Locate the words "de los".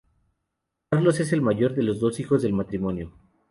1.75-1.99